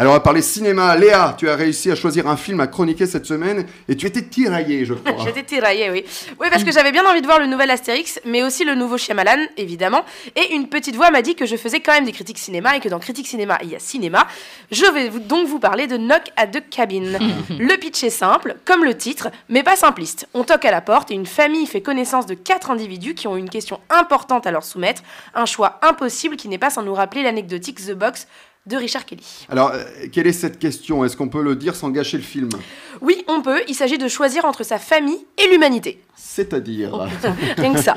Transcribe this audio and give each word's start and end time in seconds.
Alors, 0.00 0.12
on 0.12 0.16
va 0.16 0.20
parler 0.20 0.42
cinéma. 0.42 0.94
Léa, 0.96 1.34
tu 1.36 1.50
as 1.50 1.56
réussi 1.56 1.90
à 1.90 1.96
choisir 1.96 2.28
un 2.28 2.36
film 2.36 2.60
à 2.60 2.68
chroniquer 2.68 3.04
cette 3.04 3.26
semaine 3.26 3.66
et 3.88 3.96
tu 3.96 4.06
étais 4.06 4.22
tiraillée, 4.22 4.84
je 4.84 4.94
crois. 5.04 5.24
J'étais 5.24 5.42
tiraillée, 5.42 5.90
oui. 5.90 6.04
Oui, 6.38 6.46
parce 6.52 6.62
que 6.62 6.70
j'avais 6.70 6.92
bien 6.92 7.04
envie 7.04 7.20
de 7.20 7.26
voir 7.26 7.40
le 7.40 7.46
nouvel 7.46 7.68
Astérix, 7.68 8.20
mais 8.24 8.44
aussi 8.44 8.64
le 8.64 8.76
nouveau 8.76 8.96
Shyamalan, 8.96 9.46
évidemment. 9.56 10.04
Et 10.36 10.54
une 10.54 10.68
petite 10.68 10.94
voix 10.94 11.10
m'a 11.10 11.20
dit 11.20 11.34
que 11.34 11.46
je 11.46 11.56
faisais 11.56 11.80
quand 11.80 11.92
même 11.94 12.04
des 12.04 12.12
critiques 12.12 12.38
cinéma 12.38 12.76
et 12.76 12.80
que 12.80 12.88
dans 12.88 13.00
critique 13.00 13.26
cinéma, 13.26 13.58
il 13.64 13.70
y 13.70 13.74
a 13.74 13.80
cinéma. 13.80 14.28
Je 14.70 14.84
vais 14.84 15.08
vous- 15.08 15.18
donc 15.18 15.48
vous 15.48 15.58
parler 15.58 15.88
de 15.88 15.96
Knock 15.96 16.22
at 16.36 16.46
the 16.46 16.62
Cabin. 16.70 17.18
le 17.58 17.76
pitch 17.76 18.04
est 18.04 18.10
simple, 18.10 18.54
comme 18.64 18.84
le 18.84 18.96
titre, 18.96 19.30
mais 19.48 19.64
pas 19.64 19.74
simpliste. 19.74 20.28
On 20.32 20.44
toque 20.44 20.64
à 20.64 20.70
la 20.70 20.80
porte 20.80 21.10
et 21.10 21.14
une 21.14 21.26
famille 21.26 21.66
fait 21.66 21.80
connaissance 21.82 22.26
de 22.26 22.34
quatre 22.34 22.70
individus 22.70 23.14
qui 23.16 23.26
ont 23.26 23.36
une 23.36 23.50
question 23.50 23.80
importante 23.90 24.46
à 24.46 24.52
leur 24.52 24.62
soumettre. 24.62 25.02
Un 25.34 25.44
choix 25.44 25.80
impossible 25.82 26.36
qui 26.36 26.46
n'est 26.46 26.56
pas 26.56 26.70
sans 26.70 26.84
nous 26.84 26.94
rappeler 26.94 27.24
l'anecdotique 27.24 27.84
The 27.84 27.94
Box 27.94 28.28
de 28.68 28.76
Richard 28.76 29.04
Kelly. 29.06 29.22
Alors, 29.48 29.72
euh, 29.72 29.84
quelle 30.12 30.26
est 30.26 30.32
cette 30.32 30.58
question? 30.58 31.04
Est-ce 31.04 31.16
qu'on 31.16 31.28
peut 31.28 31.42
le 31.42 31.56
dire 31.56 31.74
sans 31.74 31.88
gâcher 31.90 32.18
le 32.18 32.22
film? 32.22 32.50
Oui, 33.00 33.24
on 33.28 33.42
peut. 33.42 33.60
Il 33.68 33.74
s'agit 33.74 33.98
de 33.98 34.08
choisir 34.08 34.44
entre 34.44 34.64
sa 34.64 34.78
famille 34.78 35.24
et 35.38 35.48
l'humanité. 35.48 36.00
C'est-à-dire 36.16 37.08
Rien 37.56 37.74
que 37.74 37.80
ça. 37.80 37.96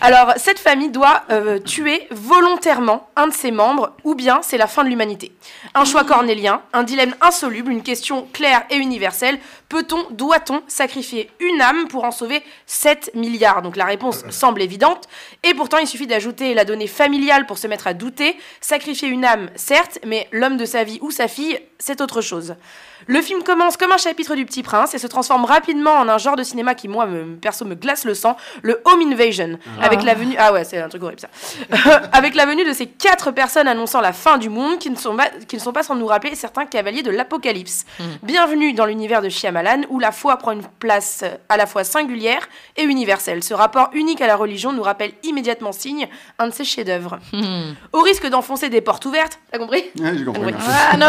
Alors, 0.00 0.32
cette 0.36 0.58
famille 0.58 0.90
doit 0.90 1.22
euh, 1.30 1.58
tuer 1.58 2.06
volontairement 2.10 3.08
un 3.14 3.28
de 3.28 3.32
ses 3.32 3.50
membres, 3.50 3.92
ou 4.04 4.14
bien 4.14 4.40
c'est 4.42 4.56
la 4.56 4.66
fin 4.66 4.84
de 4.84 4.88
l'humanité. 4.88 5.32
Un 5.74 5.84
choix 5.84 6.04
cornélien, 6.04 6.62
un 6.72 6.82
dilemme 6.82 7.14
insoluble, 7.20 7.70
une 7.70 7.82
question 7.82 8.26
claire 8.32 8.64
et 8.70 8.76
universelle. 8.76 9.38
Peut-on, 9.68 10.06
doit-on 10.10 10.62
sacrifier 10.66 11.30
une 11.40 11.60
âme 11.60 11.88
pour 11.88 12.04
en 12.04 12.10
sauver 12.10 12.42
7 12.66 13.10
milliards? 13.14 13.60
Donc 13.60 13.76
la 13.76 13.84
réponse 13.84 14.24
semble 14.30 14.62
évidente. 14.62 15.06
Et 15.44 15.52
pourtant, 15.52 15.78
il 15.78 15.86
suffit 15.86 16.06
d'ajouter 16.06 16.54
la 16.54 16.64
donnée 16.64 16.86
familiale 16.86 17.46
pour 17.46 17.58
se 17.58 17.66
mettre 17.66 17.86
à 17.86 17.92
douter. 17.92 18.36
Sacrifier 18.62 19.08
une 19.08 19.26
âme, 19.26 19.50
certes, 19.56 19.98
mais 20.08 20.26
l'homme 20.32 20.56
de 20.56 20.64
sa 20.64 20.82
vie 20.82 20.98
ou 21.02 21.10
sa 21.10 21.28
fille, 21.28 21.60
c'est 21.78 22.00
autre 22.00 22.20
chose. 22.20 22.56
Le 23.06 23.22
film 23.22 23.42
commence 23.44 23.76
comme 23.76 23.92
un 23.92 23.98
chapitre 23.98 24.34
du 24.34 24.44
Petit 24.44 24.62
Prince 24.62 24.94
et 24.94 24.98
se 24.98 25.06
transforme 25.06 25.44
rapidement 25.44 25.92
en 25.92 26.08
un 26.08 26.18
genre 26.18 26.34
de 26.34 26.42
cinéma 26.42 26.74
qui, 26.74 26.88
moi, 26.88 27.06
me, 27.06 27.36
perso, 27.36 27.64
me 27.64 27.76
glace 27.76 28.04
le 28.04 28.14
sang, 28.14 28.36
le 28.62 28.80
Home 28.84 29.00
Invasion. 29.12 29.58
Avec 29.80 30.02
la 30.02 30.14
venue. 30.14 30.34
Ah 30.38 30.52
ouais, 30.52 30.64
c'est 30.64 30.78
un 30.78 30.88
truc 30.88 31.02
horrible 31.04 31.20
ça. 31.20 31.28
avec 32.12 32.34
la 32.34 32.46
venue 32.46 32.64
de 32.64 32.72
ces 32.72 32.86
quatre 32.86 33.30
personnes 33.30 33.68
annonçant 33.68 34.00
la 34.00 34.12
fin 34.12 34.38
du 34.38 34.48
monde 34.48 34.78
qui 34.78 34.90
ne 34.90 34.96
sont 34.96 35.16
pas, 35.16 35.28
qui 35.46 35.56
ne 35.56 35.60
sont 35.60 35.72
pas 35.72 35.84
sans 35.84 35.94
nous 35.94 36.06
rappeler 36.06 36.34
certains 36.34 36.66
cavaliers 36.66 37.02
de 37.02 37.10
l'Apocalypse. 37.10 37.84
Bienvenue 38.22 38.72
dans 38.72 38.86
l'univers 38.86 39.22
de 39.22 39.28
Shyamalan 39.28 39.82
où 39.90 40.00
la 40.00 40.10
foi 40.10 40.36
prend 40.36 40.52
une 40.52 40.66
place 40.80 41.24
à 41.48 41.56
la 41.56 41.66
fois 41.66 41.84
singulière 41.84 42.48
et 42.76 42.82
universelle. 42.82 43.44
Ce 43.44 43.54
rapport 43.54 43.90
unique 43.92 44.20
à 44.20 44.26
la 44.26 44.36
religion 44.36 44.72
nous 44.72 44.82
rappelle 44.82 45.12
immédiatement 45.22 45.72
signe 45.72 46.08
un 46.38 46.48
de 46.48 46.52
ses 46.52 46.64
chefs-d'œuvre. 46.64 47.20
Au 47.92 48.00
risque 48.00 48.26
d'enfoncer 48.26 48.68
des 48.68 48.80
portes 48.80 49.04
ouvertes, 49.04 49.38
t'as 49.52 49.58
compris? 49.58 49.84
Ouais, 50.00 50.12
j'ai 50.16 50.24
compris. 50.24 50.42
Oui. 50.46 50.52
Ah, 50.58 50.96
non. 50.96 51.06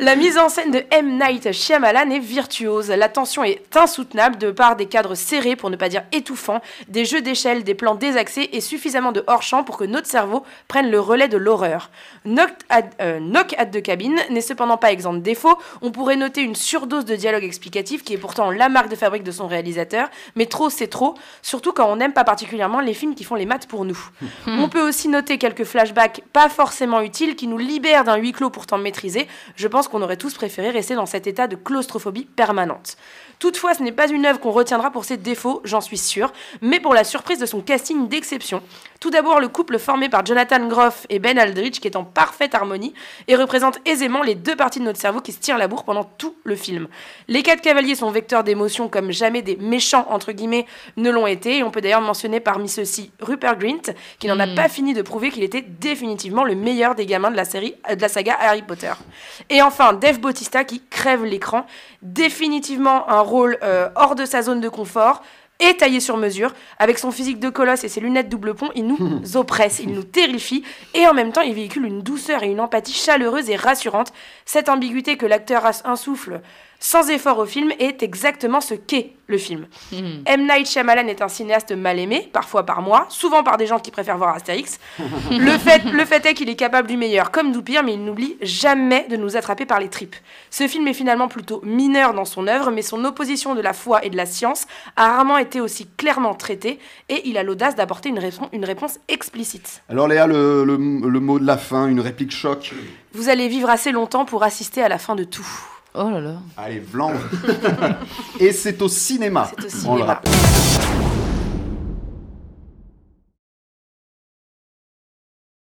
La 0.00 0.16
mise 0.16 0.38
en 0.38 0.48
scène 0.48 0.70
de 0.70 0.84
M. 0.90 1.18
Night 1.18 1.52
Shyamalan 1.52 2.10
est 2.10 2.18
virtuose. 2.18 2.88
La 2.90 3.08
tension 3.08 3.44
est 3.44 3.76
insoutenable 3.76 4.36
de 4.38 4.50
par 4.50 4.76
des 4.76 4.86
cadres 4.86 5.14
serrés, 5.14 5.56
pour 5.56 5.70
ne 5.70 5.76
pas 5.76 5.88
dire 5.88 6.02
étouffants, 6.12 6.60
des 6.88 7.04
jeux 7.04 7.20
d'échelle, 7.20 7.64
des 7.64 7.74
plans 7.74 7.94
désaxés 7.94 8.50
et 8.52 8.60
suffisamment 8.60 9.12
de 9.12 9.24
hors-champ 9.26 9.64
pour 9.64 9.76
que 9.76 9.84
notre 9.84 10.06
cerveau 10.06 10.44
prenne 10.66 10.90
le 10.90 11.00
relais 11.00 11.28
de 11.28 11.36
l'horreur. 11.36 11.90
Knock 12.24 12.50
at, 12.68 12.82
euh, 13.00 13.18
Knock 13.20 13.54
at 13.56 13.66
the 13.66 13.82
Cabin 13.82 14.14
n'est 14.30 14.40
cependant 14.40 14.76
pas 14.76 14.92
exempt 14.92 15.14
de 15.14 15.20
défauts. 15.20 15.58
On 15.82 15.90
pourrait 15.90 16.16
noter 16.16 16.42
une 16.42 16.54
surdose 16.54 17.04
de 17.04 17.16
dialogue 17.16 17.44
explicatif 17.44 18.02
qui 18.04 18.14
est 18.14 18.18
pourtant 18.18 18.50
la 18.50 18.68
marque 18.68 18.88
de 18.88 18.96
fabrique 18.96 19.24
de 19.24 19.32
son 19.32 19.46
réalisateur, 19.46 20.08
mais 20.34 20.46
trop 20.46 20.70
c'est 20.70 20.88
trop, 20.88 21.14
surtout 21.42 21.72
quand 21.72 21.90
on 21.90 21.96
n'aime 21.96 22.12
pas 22.12 22.24
particulièrement 22.24 22.80
les 22.80 22.94
films 22.94 23.14
qui 23.14 23.24
font 23.24 23.36
les 23.36 23.46
maths 23.46 23.66
pour 23.66 23.84
nous. 23.84 23.98
On 24.46 24.68
peut 24.68 24.86
aussi 24.86 25.08
noter 25.08 25.38
quelques 25.38 25.64
flashbacks 25.64 26.22
pas 26.32 26.48
forcément 26.48 27.00
utiles 27.00 27.36
qui 27.36 27.46
nous 27.46 27.58
libèrent 27.58 28.04
d'un 28.04 28.16
huis 28.16 28.32
clos 28.32 28.50
pourtant 28.50 28.78
maîtrisé. 28.78 29.28
Je 29.56 29.68
pense 29.68 29.77
qu'on 29.86 30.02
aurait 30.02 30.16
tous 30.16 30.34
préféré 30.34 30.70
rester 30.70 30.96
dans 30.96 31.06
cet 31.06 31.28
état 31.28 31.46
de 31.46 31.54
claustrophobie 31.54 32.24
permanente. 32.24 32.96
Toutefois, 33.38 33.74
ce 33.74 33.82
n'est 33.84 33.92
pas 33.92 34.08
une 34.08 34.26
œuvre 34.26 34.40
qu'on 34.40 34.50
retiendra 34.50 34.90
pour 34.90 35.04
ses 35.04 35.16
défauts, 35.16 35.60
j'en 35.62 35.80
suis 35.80 35.98
sûre, 35.98 36.32
mais 36.60 36.80
pour 36.80 36.94
la 36.94 37.04
surprise 37.04 37.38
de 37.38 37.46
son 37.46 37.60
casting 37.60 38.08
d'exception. 38.08 38.62
Tout 39.00 39.10
d'abord, 39.10 39.38
le 39.38 39.46
couple 39.46 39.78
formé 39.78 40.08
par 40.08 40.26
Jonathan 40.26 40.66
Groff 40.66 41.06
et 41.08 41.20
Ben 41.20 41.38
Aldrich, 41.38 41.78
qui 41.78 41.86
est 41.86 41.96
en 41.96 42.02
parfaite 42.02 42.56
harmonie 42.56 42.94
et 43.28 43.36
représente 43.36 43.78
aisément 43.86 44.24
les 44.24 44.34
deux 44.34 44.56
parties 44.56 44.80
de 44.80 44.84
notre 44.84 45.00
cerveau 45.00 45.20
qui 45.20 45.30
se 45.30 45.38
tirent 45.38 45.56
la 45.56 45.68
bourre 45.68 45.84
pendant 45.84 46.02
tout 46.02 46.34
le 46.42 46.56
film. 46.56 46.88
Les 47.28 47.44
quatre 47.44 47.60
cavaliers 47.60 47.94
sont 47.94 48.10
vecteurs 48.10 48.42
d'émotions 48.42 48.88
comme 48.88 49.12
jamais 49.12 49.40
des 49.40 49.54
méchants, 49.54 50.06
entre 50.10 50.32
guillemets, 50.32 50.66
ne 50.96 51.10
l'ont 51.10 51.28
été, 51.28 51.58
et 51.58 51.62
on 51.62 51.70
peut 51.70 51.80
d'ailleurs 51.80 52.00
mentionner 52.00 52.40
parmi 52.40 52.68
ceux-ci 52.68 53.12
Rupert 53.20 53.56
Grint, 53.56 53.92
qui 54.18 54.26
n'en 54.26 54.40
a 54.40 54.48
pas 54.48 54.68
fini 54.68 54.94
de 54.94 55.02
prouver 55.02 55.30
qu'il 55.30 55.44
était 55.44 55.62
définitivement 55.62 56.42
le 56.42 56.56
meilleur 56.56 56.96
des 56.96 57.06
gamins 57.06 57.30
de 57.30 57.36
la 57.36 57.44
série, 57.44 57.76
euh, 57.88 57.94
de 57.94 58.02
la 58.02 58.08
saga 58.08 58.36
Harry 58.40 58.62
Potter. 58.62 58.92
Et 59.48 59.62
enfin, 59.62 59.92
Dave 59.92 60.18
Bautista 60.18 60.64
qui 60.64 60.82
crève 60.90 61.24
l'écran, 61.24 61.66
définitivement 62.02 63.08
un 63.08 63.20
rôle 63.20 63.58
euh, 63.62 63.88
hors 63.94 64.16
de 64.16 64.24
sa 64.24 64.42
zone 64.42 64.60
de 64.60 64.68
confort, 64.68 65.22
et 65.60 65.76
taillé 65.76 66.00
sur 66.00 66.16
mesure. 66.16 66.54
Avec 66.78 66.98
son 66.98 67.10
physique 67.10 67.40
de 67.40 67.48
colosse 67.48 67.84
et 67.84 67.88
ses 67.88 68.00
lunettes 68.00 68.28
double 68.28 68.54
pont, 68.54 68.70
il 68.74 68.86
nous 68.86 69.18
oppresse, 69.36 69.80
il 69.80 69.92
nous 69.92 70.04
terrifie, 70.04 70.64
et 70.94 71.06
en 71.06 71.14
même 71.14 71.32
temps, 71.32 71.42
il 71.42 71.54
véhicule 71.54 71.84
une 71.84 72.02
douceur 72.02 72.42
et 72.42 72.48
une 72.48 72.60
empathie 72.60 72.92
chaleureuse 72.92 73.50
et 73.50 73.56
rassurante. 73.56 74.12
Cette 74.44 74.68
ambiguïté 74.68 75.16
que 75.16 75.26
l'acteur 75.26 75.64
insuffle 75.84 76.40
sans 76.80 77.10
effort 77.10 77.38
au 77.38 77.44
film 77.46 77.72
est 77.78 78.02
exactement 78.02 78.60
ce 78.60 78.74
qu'est 78.74 79.12
le 79.26 79.36
film. 79.36 79.66
M. 79.92 80.46
Night 80.46 80.66
Shyamalan 80.66 81.06
est 81.08 81.20
un 81.20 81.28
cinéaste 81.28 81.72
mal 81.72 81.98
aimé, 81.98 82.30
parfois 82.32 82.64
par 82.64 82.80
moi, 82.80 83.04
souvent 83.10 83.42
par 83.42 83.58
des 83.58 83.66
gens 83.66 83.78
qui 83.78 83.90
préfèrent 83.90 84.16
voir 84.16 84.34
Astérix. 84.34 84.78
le, 85.30 85.58
fait, 85.58 85.84
le 85.84 86.04
fait 86.06 86.24
est 86.24 86.32
qu'il 86.34 86.48
est 86.48 86.56
capable 86.56 86.88
du 86.88 86.96
meilleur 86.96 87.30
comme 87.30 87.52
du 87.52 87.60
pire, 87.62 87.82
mais 87.82 87.94
il 87.94 88.04
n'oublie 88.04 88.36
jamais 88.40 89.06
de 89.10 89.16
nous 89.16 89.36
attraper 89.36 89.66
par 89.66 89.80
les 89.80 89.88
tripes. 89.88 90.16
Ce 90.50 90.66
film 90.66 90.86
est 90.88 90.94
finalement 90.94 91.28
plutôt 91.28 91.60
mineur 91.62 92.14
dans 92.14 92.24
son 92.24 92.46
œuvre, 92.46 92.70
mais 92.70 92.80
son 92.82 93.04
opposition 93.04 93.54
de 93.54 93.60
la 93.60 93.74
foi 93.74 94.02
et 94.04 94.08
de 94.08 94.16
la 94.16 94.24
science 94.24 94.66
a 94.96 95.08
rarement 95.10 95.36
été 95.36 95.60
aussi 95.60 95.86
clairement 95.98 96.34
traitée, 96.34 96.78
et 97.10 97.28
il 97.28 97.36
a 97.36 97.42
l'audace 97.42 97.74
d'apporter 97.74 98.08
une, 98.08 98.18
réponse- 98.20 98.48
une 98.52 98.64
réponse 98.64 98.98
explicite. 99.08 99.82
Alors, 99.90 100.08
Léa, 100.08 100.26
le, 100.26 100.64
le- 100.64 100.76
le 100.76 101.20
mot 101.20 101.38
de 101.38 101.44
la 101.46 101.58
fin, 101.58 101.86
une 101.88 102.00
réplique 102.00 102.30
choc. 102.30 102.72
Vous 103.12 103.28
allez 103.28 103.48
vivre 103.48 103.68
assez 103.68 103.92
longtemps 103.92 104.24
pour 104.24 104.42
assister 104.42 104.82
à 104.82 104.88
la 104.88 104.98
fin 104.98 105.16
de 105.16 105.24
tout. 105.24 105.46
Oh 105.94 106.10
là 106.10 106.20
là. 106.20 106.34
Allez, 106.56 106.80
Vlan 106.80 107.12
Et 108.40 108.52
c'est 108.52 108.80
au 108.82 108.88
cinéma. 108.88 109.50
C'est 109.68 109.86
au 109.86 109.88
On 109.90 109.94
le 109.94 110.00
cinéma. 110.00 110.04
rappelle. 110.06 110.32